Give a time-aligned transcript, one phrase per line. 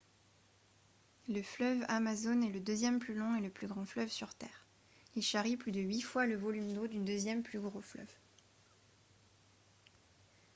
[1.29, 4.65] le fleuve amazone est le deuxième plus long et le plus grand fleuve sur terre
[5.15, 8.09] il charrie plus de huit fois le volume d'eau du deuxième plus gros fleuve